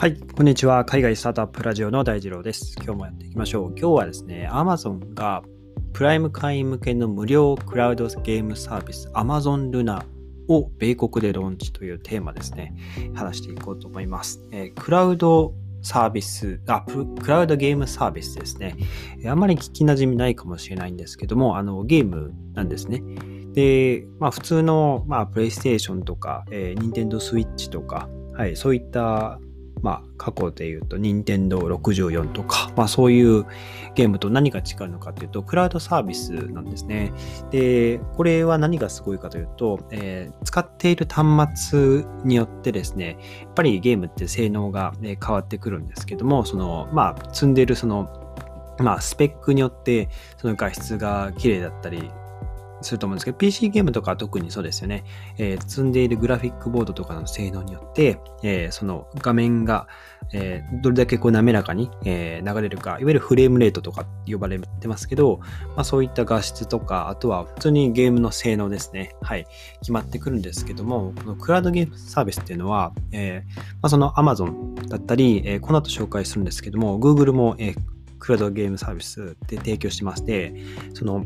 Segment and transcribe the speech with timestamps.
[0.00, 0.84] はい、こんにちは。
[0.84, 2.76] 海外スタートアップラジオの大二郎です。
[2.76, 3.70] 今日もやっていきましょう。
[3.70, 5.42] 今日はですね、Amazon が
[5.92, 10.04] プライム会員向けの無料クラウドゲームサービス Amazon Luna
[10.46, 12.76] を米国でローンチというテーマですね、
[13.12, 14.40] 話していこうと思います。
[14.52, 15.52] えー、クラウド
[15.82, 18.76] サービスあ、クラウドゲームサービスですね。
[19.26, 23.02] あんまり聞きなじみないかもしれないんですけども、あのゲームなんですね。
[23.52, 29.40] で、まあ普通の、まあ、プレイステーションとか、えー、Nintendo Switch とか、はい、そういった
[29.82, 33.46] まあ、過去で言うと、任天堂64とか、まあ、そういう
[33.94, 37.12] ゲームと何が違うのかというと、クラウドサービスなんですね。
[37.50, 48.08] で、これは何がすごいかというと、えー、使っている端末によってですね、やっぱりゲームって性能が、ね、変わってくるんですけども、その、まあ、積んでいるその、
[48.78, 52.10] まあ、スペックによって、その画質が綺麗だったり、
[52.82, 55.04] すると思うんですけど、PC ゲームとか特にそうですよね。
[55.38, 59.86] えー、積んでいるグラフィックボードとかの性能によって、えー、その画面が、
[60.32, 65.40] えー、どれだけこう滑らかに、え流れるか、いわゆるフレームレートとか呼ばれてますけど、
[65.76, 69.14] まあ、そういった画質とか、あとは普通にゲームの性能ですね。
[69.22, 69.46] はい。
[69.80, 73.42] 決まってくるんですけども、このクラウドゲームサービスっていうのは、え
[73.82, 77.74] まあ、その Amazon だったり、えこの後紹介するんですけども、Google も、え
[78.18, 80.54] クラウドゲームサービスで提供してまして、
[80.94, 81.24] その、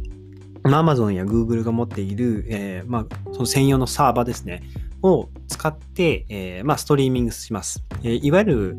[0.64, 4.62] Amazon や Google が持っている、えー、まあ、その専用のサーバーですね、
[5.02, 7.84] を使って、えー、まあ、ストリーミングします。
[8.02, 8.78] えー、いわゆる、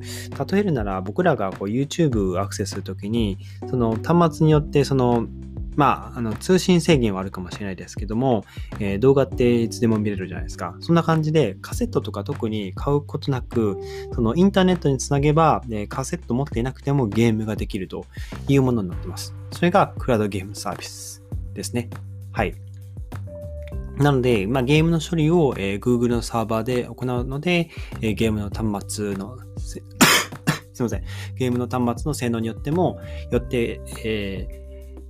[0.52, 3.38] 例えるなら僕らがこう YouTube アクセスするときに、
[3.70, 5.28] その端末によって、その、
[5.76, 8.46] まあ、あの通信制限はあるかもしれないですけども、
[8.80, 10.76] えー、動画っていつでも見れるじゃないですか。
[10.80, 13.80] そんな感じでカセットとか特に買うことなく、
[14.14, 18.06] そのインターネットにつなげば、えー、カセット持っていなくてもゲームができると
[18.48, 19.34] いうものになってます。
[19.52, 21.23] それがクラウドゲームサービス
[21.54, 21.90] ですね。
[22.32, 22.56] はい。
[23.98, 27.70] なので、まあ、ゲームの処理を、えー、Google のサーバーで行うので、
[28.02, 31.04] えー、ゲームの端末の すいません。
[31.36, 33.00] ゲームの端末の性能によっても、
[33.32, 34.48] よって、え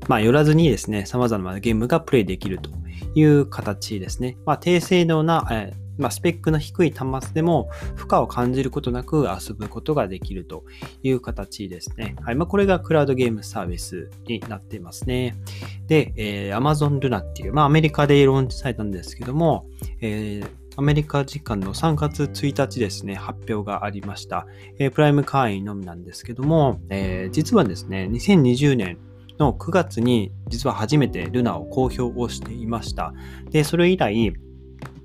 [0.02, 2.70] ー、まあ、よらずにですね、様々なゲームがプレイできると
[3.16, 4.38] いう形ですね。
[4.46, 10.64] まあ、低性能な、えーまあ、スペックの低い端末でも負荷を感じることなく遊ぶことができると
[11.04, 12.16] いう形ですね。
[12.22, 12.36] はい。
[12.36, 15.36] まあ、これがクラウドゲームサービスになっていますね。
[15.88, 19.68] で、えー、Amazon Luna っていう、まあ、アメリカでローンチされたんですけども、
[20.02, 24.48] えーアメリカ時間の3月1日ですね、発表がありました。
[24.80, 28.98] えー、プライム会員のみなんですけども、えー、実はですね、2020年
[29.38, 33.14] の9月に実は初めてルナを公表をしていました。
[33.52, 34.34] で、それ以来、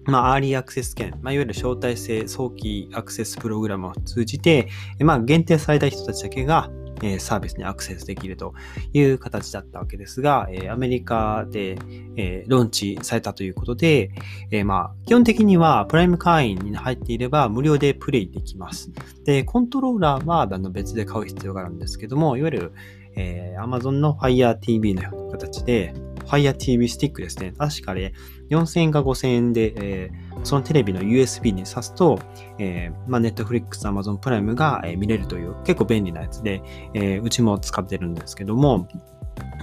[0.09, 4.69] まあ、アーリーアクセス券、まあ、いわゆる招待制早期アクセスプログラムを通じて、
[5.01, 6.71] まあ、限定された人たちだけが、
[7.03, 8.55] えー、サービスにアクセスできると
[8.95, 11.79] いう形だったわけですが、えー、アメリカで、
[12.17, 14.11] えー、ローンチされたということで、
[14.51, 18.91] えまあ、基本的にはプライム会員に入っていれば無料でプレイできます。
[19.25, 22.73] で、コントローラーはあの別で買う必要があるんですけども、いわゆる、
[23.15, 25.93] え Amazon の Fire TV のような形で、
[26.29, 27.53] Fire TV スティックですね。
[27.57, 28.13] 確かね、
[28.51, 32.19] 4000円か5000円で、えー、そのテレビの USB に挿すと、
[32.59, 36.63] えー、まあ、Netflix、Amazon プライムが、え、見れるという結構便利なやつで、
[36.95, 38.89] え、うちも使ってるんですけども、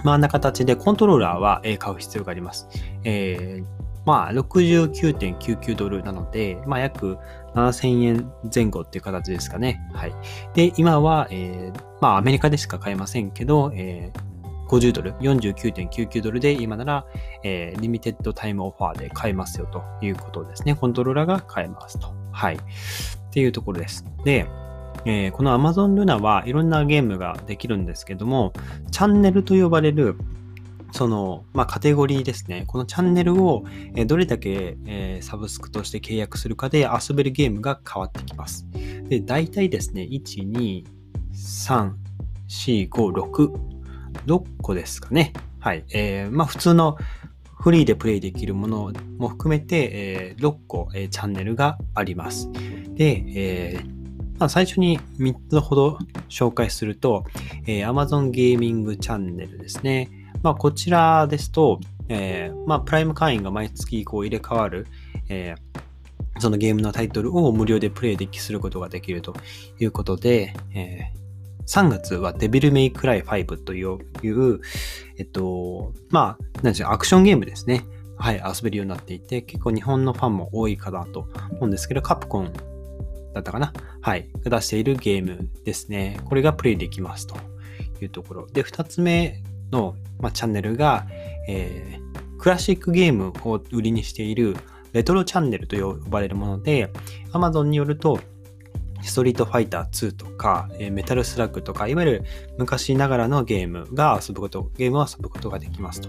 [0.04, 2.68] まあ、あんな形でコントローラーは、え、買う必要があります。
[3.04, 7.18] えー、まあ、69.99ドルなので、まあ、約
[7.54, 9.80] 7000円前後っていう形ですかね。
[9.92, 10.14] はい。
[10.54, 14.35] で、今は、えー、まあ、アメリカでしか買えませんけど、えー、
[14.68, 17.06] 50ドル、49.99ドルで今なら、
[17.42, 20.74] えー、リミテッドタイムオファーで買えますよということですね。
[20.74, 22.12] コントローラーが買えますと。
[22.32, 22.56] はい。
[22.56, 22.58] っ
[23.30, 24.04] ていうところです。
[24.24, 24.46] で、
[25.04, 28.52] えー、この Amazon Luna はいろんなゲームができるんですけども、
[28.90, 30.16] チャンネルと呼ばれる
[30.92, 32.64] その、まあ、カテゴリーですね。
[32.66, 33.64] このチャンネルを、
[34.06, 34.76] どれだけ、
[35.20, 38.66] サブスクとして契約するかで遊べるゲームが変わってきます。
[39.08, 40.84] で、大体ですね、1、2、
[41.34, 41.92] 3、
[42.48, 43.75] 4、5、6、
[44.26, 45.32] 6個ですかね。
[45.60, 45.84] はい。
[45.92, 46.96] えー、まあ普通の
[47.60, 52.50] フリーでプレイできるものも含めて、えー、6個、えー、チャンネルがあります。
[52.94, 53.96] で、えー
[54.38, 57.24] まあ、最初に3つほど紹介すると、
[57.66, 60.10] えー、Amazon ゲーミングチャンネルですね。
[60.42, 64.86] まあ、こちらですと、えー、まあ、プライム会員が毎月こう入れ替わる、
[65.28, 69.34] えー、そのゲームのタイトルを無料でプレイできすることができると
[69.80, 71.25] いうことで、えー
[71.66, 74.60] 3月はデビルメイクライ5という、
[75.18, 77.84] えっと、まあ、何でしょう、アクションゲームですね。
[78.18, 82.52] はい、遊べるようになっていて、結構日本のファンも多いかなと思うんですけど、カプコン
[83.34, 86.18] だったかなはい、出しているゲームですね。
[86.24, 87.36] これがプレイできますと
[88.00, 88.46] いうところ。
[88.46, 91.06] で、2つ目の、まあ、チャンネルが、
[91.48, 94.56] えー、クラシックゲームを売りにしている
[94.92, 96.90] レトロチャンネルと呼ばれるもので、
[97.32, 98.20] Amazon によると、
[99.06, 102.24] ストリートファイター2とか、えメタルスラッグとか、いわゆる
[102.58, 106.08] 昔ながらのゲームが遊ぶこと、ゲームを遊ぶことができますと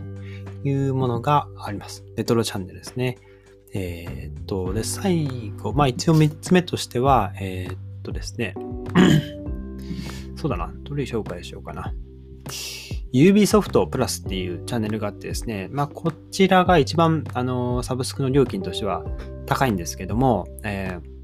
[0.67, 2.03] いうものがあります。
[2.15, 3.17] レトロチャンネルですね。
[3.73, 8.55] えー、っと、で、最後、まあ一応3つ目としては、えー、っとですね、
[10.35, 11.93] そうだな、どれ紹介しようかな。
[13.13, 19.03] UB ソフトプラスっていうチャンネルがあってですね、まあこちらが一番、あの、サブスクの料金としては
[19.45, 21.16] 高いんですけども、えー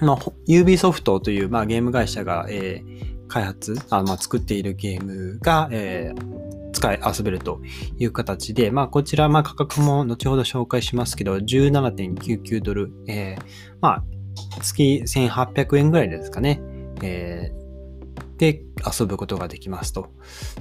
[0.00, 0.16] まあ、
[0.46, 7.60] UB ソフトという、まあ、ゲーム会社が、えー、開発、あまあ、作っているゲームが、えー、使い、遊べると
[7.98, 13.42] いう形で、まあ、こちら、まあ、価格も後ほど紹介しますけど、17.99ドル、えー、
[13.80, 14.04] まあ、
[14.62, 16.60] 月1800円ぐらいですかね。
[17.02, 18.62] えー、で、
[19.00, 20.10] 遊ぶことができますと。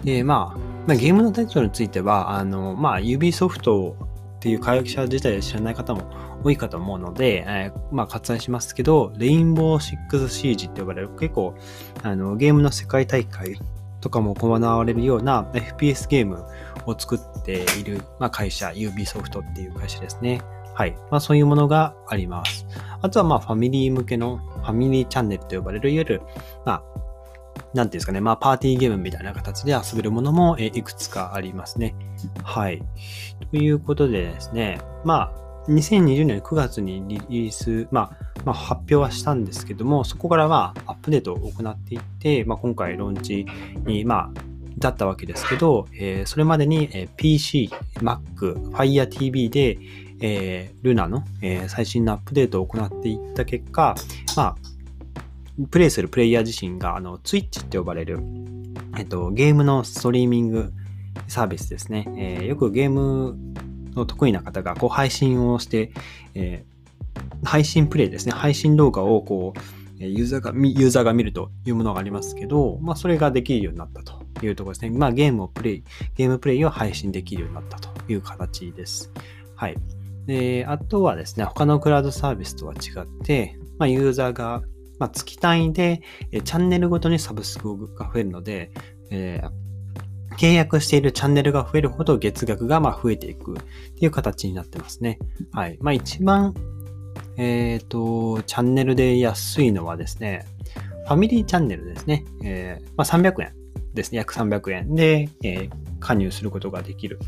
[0.03, 0.57] で、ま
[0.87, 3.95] あ、ゲームのタイトルについては、あの、まあ、UB ソフト
[4.37, 6.03] っていう会社自体を知らない方も
[6.43, 11.55] 多いかと思うので、えー、まあ割愛しますけど、レインボーシックスシージって呼ばれる結構
[12.03, 13.59] あのゲームの世界大会
[13.99, 16.45] とかも行われるような FPS ゲーム
[16.85, 20.41] を作っている、まあ、会社、Ubisoft っていう会社ですね。
[20.75, 20.95] はい。
[21.09, 22.67] まあそういうものがあります。
[23.01, 26.21] あとはまあファミリー向けのファミリーチャンネルと呼ばれる、いわゆる、
[26.63, 26.83] まあ、
[27.73, 31.95] なんていうんですかね、まあパーティーゲームみたいな形で遊べるものもいくつかありますね。
[32.43, 32.81] はい。
[33.51, 43.45] ということでですね、まあ2020年9月にリリース、まあ、まあ、発表はしたんですけども、そこからまあアップデートを行っていって、まあ、今回ローンチ
[43.85, 44.41] に、まあ、
[44.77, 49.77] 至ったわけですけど、えー、それまでに、え、PC、Mac、Fire TV で、
[50.21, 53.95] えー、Luna の、えー、最新のアップデートを行っていった結果、
[54.35, 54.55] まあ、
[55.69, 58.19] プレイするプレイヤー自身が、あの、Twitch って呼ばれる、
[58.97, 60.71] えっと、ゲームのストリーミング
[61.27, 62.07] サービスですね。
[62.17, 63.37] えー、よくゲーム
[63.95, 65.91] の得意な方がこう配信をして、
[66.35, 69.59] えー、配信プレイですね、配信動画をこう、
[69.99, 74.97] ユーザーが、ユーザーが見るというものがありますけど、まあ、それができるようになったというところですね。
[74.97, 75.83] まあ、ゲームをプレイ、
[76.15, 79.11] ゲームプレイを配信できるようになったという形です。
[79.55, 79.75] はい。
[80.27, 84.61] で、あとはですね、他のクラウドサービスとは違って、まあ、ユーザーが、
[84.99, 88.71] まあ、月単位で、えチャンネルごとにサブスクが増えるので、
[89.09, 89.49] えー、
[90.37, 93.61] 契約しているチャンネルが増えるほど月額がま増えていくっ
[93.95, 95.19] ていう形になってますね。
[95.51, 95.77] はい。
[95.81, 96.53] まあ一番、
[97.37, 100.45] えっ、ー、と、チャンネルで安いのはですね、
[101.07, 102.25] ファミリーチャンネルですね。
[102.43, 103.53] えー、まあ、300円
[103.93, 104.17] ですね。
[104.17, 105.69] 約300円で、えー、
[105.99, 107.19] 加入することができる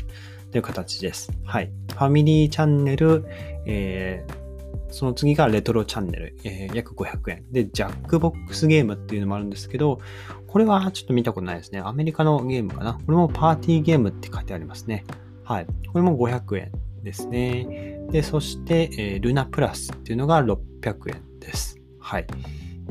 [0.50, 1.32] という形です。
[1.44, 1.72] はい。
[1.92, 3.24] ファミリーチャンネル、
[3.66, 7.44] えー、その次がレトロチャンネル、えー、約500円。
[7.50, 10.00] で、ジャックボックスゲームっていうのもあるんですけど、
[10.50, 11.80] これはちょっと見たことないですね。
[11.80, 12.94] アメリカのゲームかな。
[12.94, 15.04] これもパーティーゲームって書いてありますね。
[15.44, 15.66] はい。
[15.66, 16.72] これも500円
[17.04, 18.00] ですね。
[18.10, 21.80] で、そして、えー、ルナプラスっていうのが600円です。
[22.00, 22.26] はい。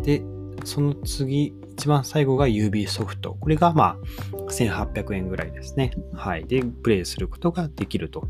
[0.04, 0.22] で、
[0.64, 3.36] その次、一番最後が UB ソフト。
[3.38, 3.98] これがま
[4.34, 5.92] あ1800円ぐらいですね。
[6.14, 6.46] はい。
[6.46, 8.28] で、プレイすることができると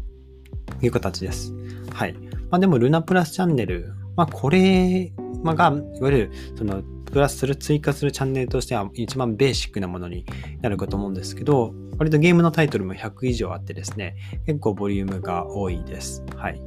[0.82, 1.54] いう形です。
[1.94, 2.14] はい。
[2.50, 5.12] まあでも、ルナプラスチャンネル、まあこれ、
[5.44, 6.82] が、いわゆる、その、
[7.12, 10.26] プラスする、追加するチャンネルとしては一番ベーシックなものに
[10.62, 14.16] なるかと思うんですけど、割とゲームのタイトルも100以上あってですね、
[14.46, 16.24] 結構ボリュームが多いです。
[16.36, 16.62] はい。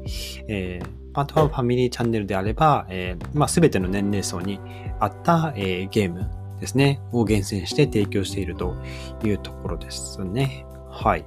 [0.48, 4.60] えー、あとはファミリーチャンネルであれば、えー、まあ、全ての年齢層に
[5.00, 6.28] 合った、えー、ゲーム
[6.60, 8.76] ですね、を厳選して提供していると
[9.24, 10.66] いうところですね。
[10.90, 11.24] はい。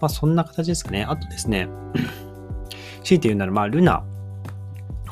[0.00, 1.04] まあ、そんな形ですかね。
[1.04, 1.68] あとですね、
[3.04, 4.04] 強いて言うなら、まあ、ルナ。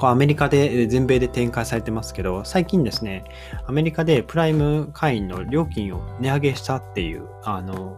[0.04, 3.24] こうアメリカで、全米で展開されてますけど、最近ですね、
[3.66, 7.96] アメリカでプライム会員の料金を値上げしたっていう、あの、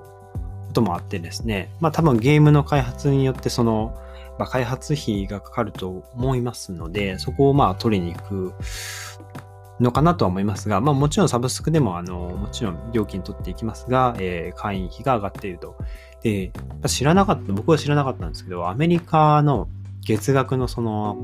[0.69, 3.99] こともあってですね、まあ多分ゲームの開発によってその、
[4.39, 8.55] まあ、開発費がかかると思いますので、そこをまあ取りに行く
[9.81, 15.75] のかなとは思いますが、まあもちろんサブスクでもあの、もちろん料金取っていきますが、えー、会員費が上がっていると。
[16.23, 16.53] で、
[16.87, 19.67] 知らなかった、僕は知らなかったんですけど、アメリカの
[20.03, 21.17] 月額のその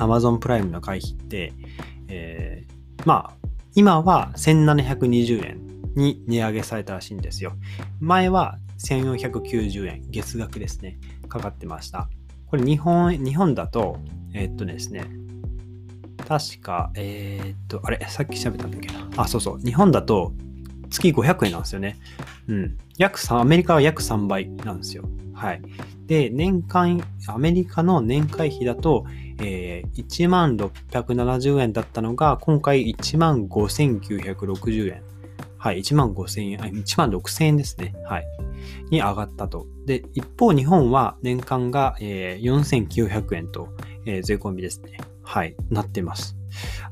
[0.00, 1.52] Amazon プライムの会費って、
[2.08, 7.52] えー、まあ、今は1720円に値上げされたらしいんですよ。
[8.00, 12.08] 前は1490円、月額ですね、かかってました。
[12.46, 13.98] これ日本、日本だと、
[14.34, 15.04] えー、っとですね、
[16.26, 19.08] 確か、えー、っと、あれ、さっき喋ったんだけな。
[19.16, 19.58] あ、そうそう。
[19.60, 20.32] 日本だと
[20.90, 21.96] 月500円なんですよね。
[22.48, 22.78] うん。
[22.98, 25.04] 約3、アメリカは約3倍なんですよ。
[25.32, 25.62] はい。
[26.06, 29.06] で、年間、アメリカの年会費だと、
[29.40, 35.02] えー、1670円だったのが、今回15,960円。
[35.58, 37.94] はい、1万5000円、1万6000円ですね。
[38.04, 38.26] はい。
[38.90, 39.66] に上がったと。
[39.84, 43.68] で、一方、日本は年間が、えー、4900円と、
[44.06, 44.98] えー、税込みですね。
[45.22, 46.36] はい、なってます。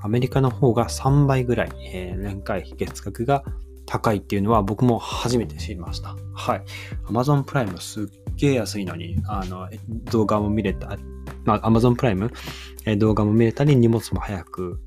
[0.03, 3.43] アメリカの方が3倍ぐらい、えー、年会費月額が
[3.87, 6.15] 高いっていうのは僕も初めて知りました。
[6.35, 6.63] はい。
[7.07, 9.69] Amazon プライムすっげえ安いのに、あの、
[10.11, 10.99] 動画も見れた、
[11.49, 12.31] まあ、Amazon プライム、
[12.85, 14.81] え動画も見れたり、荷物も早く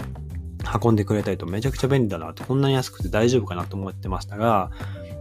[0.84, 4.70] 運んでくれたりとめちゃくちゃ便利だなって、こんなに安くて大丈夫かなと思ってましたが、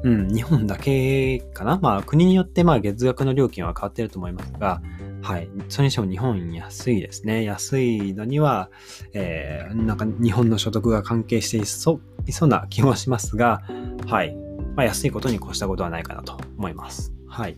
[0.02, 1.78] うん、日本だけかな？
[1.80, 4.82] まあ国によってまあ月額の料金は変わってると思いますが、
[5.22, 5.48] はい。
[5.68, 7.44] それにしても日本安いですね。
[7.44, 8.70] 安いのには、
[9.12, 13.62] えー、なんか日本の所得が関係していそういそうな気もしますが、
[14.06, 14.34] はい。
[14.74, 17.12] まあ、安いことに越したことはないかなと思います。
[17.30, 17.56] はい。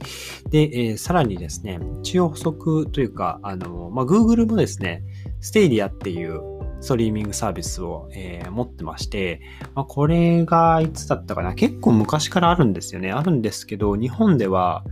[0.50, 5.02] で、えー、さらにですね、一応補足というか、あの、まあ、Google もですね、
[5.41, 6.41] ステイディアっていう
[6.83, 9.41] ストリーミングサービスを、えー、持ってまして、
[9.75, 13.12] まあ、これがいつだったかな結構昔からあるんですよね。
[13.12, 14.85] あるんですけど、日本では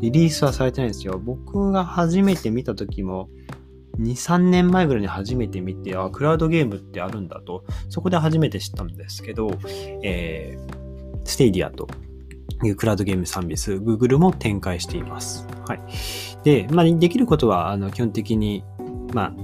[0.00, 1.20] リリースはされてないんですよ。
[1.22, 3.28] 僕が初めて見た時も、
[3.98, 9.50] 2、3年前ぐらいに初めて見て、あ、クラウドゲームってあるんだと、そこで初めて知ったんですけど、
[10.02, 11.86] えー、 Stadia と
[12.76, 15.46] クラウドゲームサービス、Google も展開しています。
[15.66, 15.80] はい。
[16.44, 18.64] で、まあ、できることは、あの、基本的に、
[19.12, 19.34] まあ、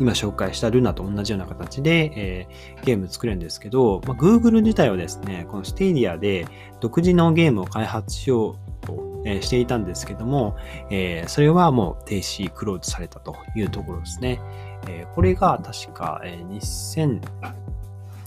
[0.00, 6.46] 今紹介した Luna と同じような形で、えー、ゲーム作るんですけど、まあ、Google 自体はですね、この Stadia で
[6.80, 10.56] 独自のゲームを開発しようと、えー、していたんですけども、
[10.90, 14.40] えー、それはもう停止、クローズされたというところですね。
[14.86, 16.46] えこれが確か、えー、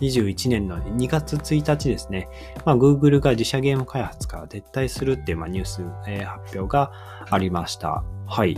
[0.01, 2.27] 2021年の2月1日ですね、
[2.65, 6.91] まあ、Google が自社ゲーム開発から撤退するっていう、まあ、ニュース、えー、発表が
[7.29, 8.03] ありました。
[8.29, 8.57] はい。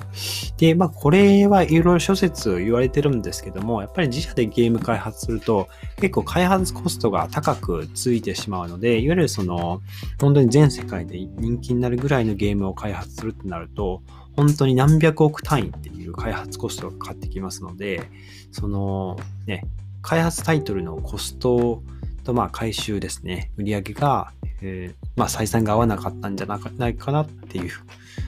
[0.57, 5.67] で、まあ、これはいろいろ諸説言われてるんですけども、やっぱり自社でゲーム開発すると、
[5.97, 9.81] 結構開発コストが高くついてしまうので、いわゆるその、
[10.19, 14.01] 本当に全世界で人気になるぐらいのゲームを開発するってなると、
[14.35, 18.09] 本当に何百億単位っていう開発コストがかかってきますので、
[18.51, 19.65] その、ね、
[20.01, 21.83] 開発タイトルのコスト
[22.23, 27.71] と、まあ、回収ですね、売り上げが、えー、まあ、採算が合わなかったんじゃないかなっていう、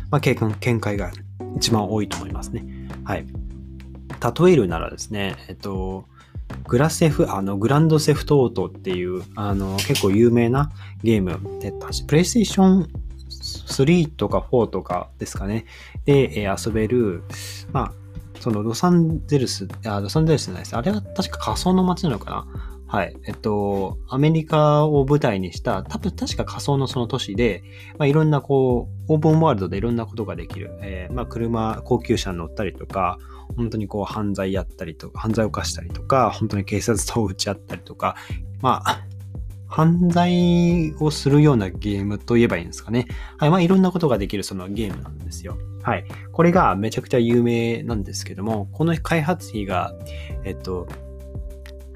[0.09, 1.11] まあ、見解が
[1.57, 2.65] 一番多いと思いますね。
[3.03, 3.25] はい。
[4.45, 6.05] 例えるならですね、えっと、
[6.67, 10.71] グラセフ、あの、グランドセフトオートっていう、あの、結構有名な
[11.03, 11.73] ゲームで、
[12.07, 12.89] プレイステーション
[13.29, 15.65] 3とか4とかですかね、
[16.05, 17.23] で、えー、遊べる、
[17.71, 17.93] まあ、
[18.41, 20.75] そのロサンゼルス、あ、ロサンゼルスじゃないです。
[20.75, 22.47] あれは確か仮想の街なのかな？
[22.87, 23.15] はい。
[23.25, 27.63] えっと、アメリカを舞台にした、多分確か仮想のその都市で、
[27.97, 30.77] まあ、いろんなこう、オープンワールドでいろんなことができる。
[30.81, 33.17] えー、まあ、車、高級車に乗ったりとか、
[33.55, 38.17] 本当にこう、犯罪やったりとか、犯罪を犯したりとか、本当に警察と打ち合ったりとか、
[38.61, 38.99] まあ、
[39.71, 43.07] 犯罪をするようなゲームと言えばいいんですかね。
[43.37, 43.49] はい。
[43.49, 45.57] まあ、いろんなことができるそのゲームなんですよ。
[45.81, 46.05] はい。
[46.33, 49.93] これがめちゃくちゃ有名なんですけども、この開発費が、
[50.43, 50.89] えっと、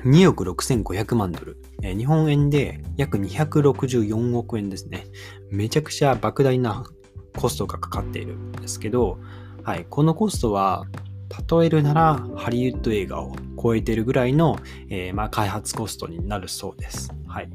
[0.06, 1.58] 2億6500万ドル。
[1.84, 5.06] え日本円で約264億円ですね。
[5.52, 6.86] めちゃくちゃ莫大な
[7.36, 9.20] コストがかかっているんですけど、
[9.64, 10.86] はい、このコストは、
[11.52, 14.58] 例えるならハリウッド映画を超えてるぐらいの、
[14.90, 17.12] えー、まあ、開発コストになるそうです。
[17.36, 17.50] はい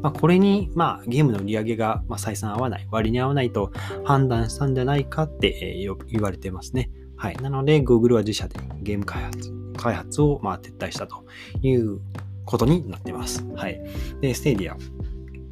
[0.00, 3.70] まあ、これに、まあ、ゲームの売り上げが、まあ、採算合わない、割に合わないと
[4.02, 6.90] 判断したんじゃないかって、えー、言われてますね。
[7.18, 7.36] はい。
[7.36, 11.26] なので、Google は自社でゲーム開発開発をまあ撤退したと
[11.60, 12.00] いう
[12.46, 13.46] ことになってます。
[13.54, 13.78] はい。
[14.22, 14.76] で、ステディア。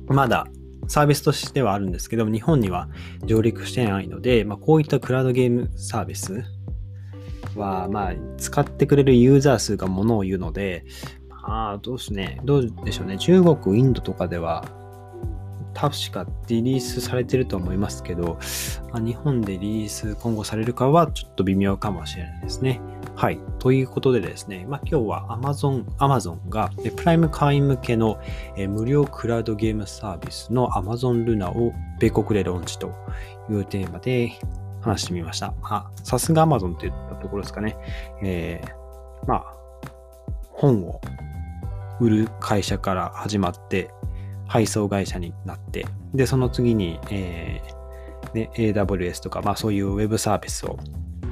[0.07, 0.47] まだ
[0.89, 2.89] サービスとしてはあるんですけども、日本には
[3.27, 6.43] 上陸してないので、まあ、こういったクラウドゲームサービス
[7.55, 10.85] は、まあ、使ってくれるユーザー数がものを言うので、
[11.47, 13.19] まあ、どうすね、どうでしょうね。
[13.19, 14.65] 中国、インドとかでは、
[15.75, 18.39] 確かリリースされてると思いますけど、
[18.93, 22.81] ま、日本でリリース今後されるかはちょっと微妙かもしれないですね。
[23.17, 23.41] はい。
[23.59, 28.19] ということでですね、まあ、今日は Amazon, Amazon がプライム会員向けの
[28.57, 32.93] 無料クラウドゲームサービスの Amazon Luna を米国でローンチと
[33.51, 34.33] いうテーマで
[34.81, 35.55] 話してみました。
[35.63, 37.77] あ、さすが Amazon といったところですかね。
[38.23, 39.55] えー、まあ、
[40.53, 41.01] 本を
[42.05, 43.91] 売る会社から始まって、
[44.47, 50.79] 配送会社になって、で、その次に、えーね、AWS とか、まあそういうウェブサービスを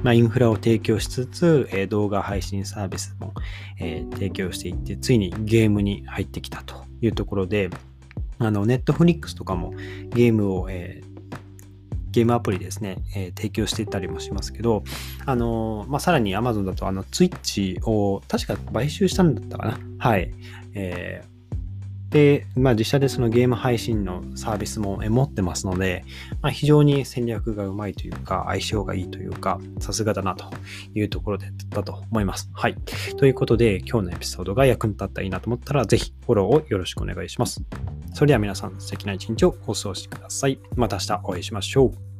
[0.03, 3.33] まあ、インフラを提供しつつ、えー、動画配信サービスも、
[3.79, 7.69] えー、提供していって、ついにゲームに入ってきたというところで、
[8.37, 9.71] あの、ネットフリックスとかも
[10.09, 11.02] ゲームを、えー
[12.13, 14.83] ゲームアプリですね、えー、提供していたりもしますけど、
[15.25, 19.79] あのー、まあ、さらに Amazon だと、あの、Twitch を確か買収したんだったかな？
[19.97, 20.31] はい。
[20.75, 21.23] え
[22.13, 26.05] で、まあ、実際でそのゲーム配信のサービスも持ってますので、
[26.43, 30.45] まあ、非常に戦略がうまいというか、相性がいいというか、さすがだなと
[30.93, 32.51] いうところでだと思います。
[32.53, 32.75] はい。
[33.17, 37.63] ということで、今日のエピソードが役に立ったらいいなと思ったら、ぜひフォローをよろしくお願いします。
[38.13, 40.59] それでは皆さん、素敵な一日をお過ごしください。
[40.75, 42.12] また明日お会いしましょう。